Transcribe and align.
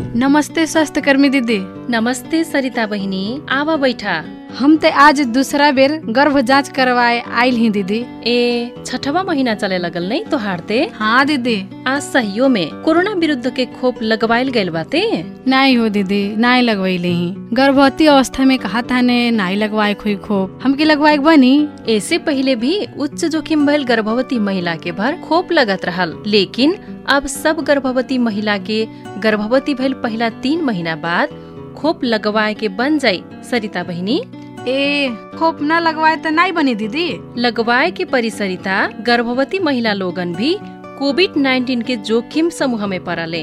नमस्ते 0.00 0.66
स्वास्थ्य 0.66 1.00
कर्मी 1.00 1.28
दीदी। 1.28 1.58
नमस्ते 1.92 2.44
सरिता 2.44 2.86
बहिनी 2.86 3.40
आवा 3.48 3.76
बैठा। 3.76 4.39
हम 4.58 4.76
ते 4.76 4.90
आज 4.90 5.20
दूसरा 5.20 5.70
बेर 5.72 5.92
गर्भ 6.06 6.38
जाँच 6.40 6.68
करवाए 6.68 7.20
आइल 7.20 7.56
ही 7.56 7.68
दीदी। 7.70 7.98
ए 8.26 8.74
छठवा 8.86 9.22
महीना 9.22 9.54
चले 9.54 9.78
लगल 9.78 10.08
नहीं 10.08 10.24
तो? 10.24 10.36
हारते 10.36 10.80
हाँ 10.94 11.24
दीदी। 11.26 11.84
आज 11.86 12.02
सहियो 12.02 12.48
में 12.48 12.82
कोरोना 12.82 13.12
विरुद्ध 13.12 13.50
के 13.50 13.64
खोप 13.80 14.02
लगवाइल 14.02 14.50
गइल 14.50 14.70
बाते? 14.70 15.02
नहीं 15.46 15.76
हो 15.76 15.88
दीदी 15.88 16.36
नहीं 16.36 16.62
लगवाइले 16.62 17.08
ही। 17.08 17.34
गर्भवती 17.52 18.06
अवस्था 18.06 18.44
में 18.44 18.58
कहा 18.58 18.82
था 18.82 19.00
ने 19.00 19.30
नहीं 19.30 19.56
लगवाए 19.56 19.94
खोई 19.94 20.16
खोप। 20.16 20.58
हमके 20.62 20.84
लगवाए 20.84 21.18
बनी? 21.18 21.68
ऐसे 21.88 22.18
पहले 22.18 22.56
भी 22.56 22.86
उच्च 22.98 23.24
जोखिम 23.24 23.66
भइल 23.66 23.84
गर्भवती 23.84 24.38
महिला 24.38 24.74
के 24.74 24.92
भर 24.92 25.16
खोप 25.28 25.52
लगत 25.52 25.84
रहल। 25.84 26.22
लेकिन 26.26 26.76
अब 27.08 27.26
सब 27.26 27.60
गर्भवती 27.60 28.18
महिला 28.18 28.58
के 28.58 28.86
गर्भवती 29.18 29.74
भइल 29.74 29.92
पहला 29.92 30.28
तीन 30.28 30.64
महीना 30.64 30.96
बाद 30.96 31.28
खोप 31.76 32.04
लगवाए 32.04 32.54
के 32.54 32.68
बन 32.68 32.98
जाई 32.98 33.22
सरिता 33.50 33.82
बहिनी। 33.82 34.22
ए 34.68 35.08
खोप 35.38 35.58
न 35.62 35.78
लगवाए 35.80 36.16
तो 36.16 36.30
नहीं 36.30 36.52
बनी 36.52 36.74
दीदी। 36.74 37.08
लगवाए 37.40 37.90
के 37.90 38.04
परिसरिता 38.04 38.86
गर्भवती 39.06 39.58
महिला 39.58 39.92
लोगन 39.92 40.34
भी 40.34 40.56
कोविड 40.98 41.34
19 41.36 41.82
के 41.86 41.96
जोखिम 41.96 42.48
समूह 42.50 42.86
में 42.86 43.02
पड़ले। 43.04 43.42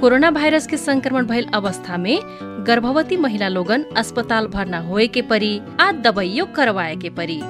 कोरोना 0.00 0.28
वायरस 0.28 0.66
के 0.66 0.76
संक्रमण 0.76 1.26
भइल 1.26 1.46
अवस्था 1.54 1.96
में 1.96 2.18
गर्भवती 2.66 3.16
महिला 3.16 3.48
लोगन 3.48 3.84
अस्पताल 3.96 4.46
भरना 4.46 4.78
होए 4.78 5.06
के 5.06 5.22
परी 5.22 5.60
आ 5.80 5.90
दवाइयो 5.92 6.44
करवाए 6.46 6.96
के 6.96 7.10
परी। 7.10 7.40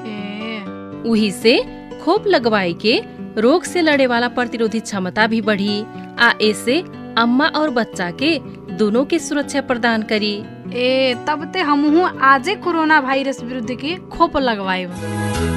उही 1.10 1.30
से 1.32 1.58
खोप 2.04 2.26
लगवाए 2.26 2.72
के 2.84 3.00
रोग 3.38 3.64
से 3.64 3.82
लड़े 3.82 4.06
वाला 4.06 4.28
प्रतिरोधी 4.28 4.80
क्षमता 4.80 5.26
भी 5.26 5.40
बढ़ी 5.40 5.84
आ 6.18 6.32
ऐसे 6.42 6.80
अम्मा 7.18 7.46
और 7.56 7.70
बच्चा 7.70 8.10
के 8.22 8.38
दोनों 8.76 9.04
के 9.04 9.18
सुरक्षा 9.18 9.60
प्रदान 9.60 10.02
करी। 10.02 10.34
ए 10.74 11.14
तब 11.28 11.44
ते 11.52 11.60
हमहू 11.60 12.06
आजे 12.22 12.54
कोरोना 12.54 12.98
वायरस 13.00 13.42
विरुद्ध 13.42 13.74
के 13.74 13.94
खोप 14.08 14.36
लगवाए 14.36 14.84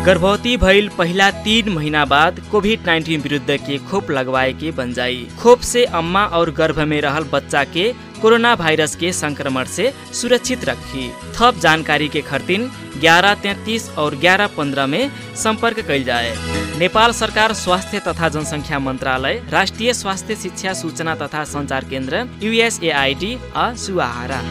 गर्भवती 0.06 0.56
भइल 0.58 0.90
पहिला 0.98 1.30
तीन 1.44 1.70
महीना 1.70 2.04
बाद 2.06 2.40
कोविड 2.52 2.86
नाइन्टीन 2.86 3.22
विरुद्ध 3.22 3.58
के 3.58 3.78
खोप 3.90 4.12
लगवाए 4.12 4.54
के 4.54 4.72
बन 4.72 4.94
जाई 4.94 5.28
खोप 5.40 5.60
से 5.62 5.86
अम्मा 6.00 6.26
और 6.26 6.52
गर्भ 6.52 6.80
में 6.88 7.00
रहल 7.02 7.24
बच्चा 7.24 7.64
के 7.64 7.92
कोरोना 8.22 8.54
वायरस 8.54 8.96
के 8.96 9.12
संक्रमण 9.14 9.66
से 9.66 9.92
सुरक्षित 10.14 10.66
रखी। 10.66 11.10
थप 11.36 11.60
जानकारी 11.62 12.08
के 12.08 12.22
खर्तिन 12.22 12.70
ग्यारह 13.00 13.34
तैतीस 13.34 13.90
और 13.98 14.16
ग्यारह 14.16 14.48
पंद्रह 14.58 14.88
में 14.88 15.12
संपर्क 15.36 15.80
कैल 15.80 16.04
जाए। 16.04 16.36
नेपाल 16.80 17.12
सरकार 17.12 17.54
स्वास्थ्य 17.54 18.00
तथा 18.00 18.28
जनसङ्ख्या 18.30 18.78
मन्त्रालय 18.80 19.42
राष्ट्रिय 19.50 19.94
स्वास्थ्य 19.94 20.36
शिक्षा 20.36 20.74
सूचना 20.74 21.16
तथा 21.16 21.44
सञ्चार 21.44 21.86
केन्द्र 21.90 22.26
युएसएआइटी 22.44 23.38
आ 23.56 23.74
सुआहारा। 23.76 24.42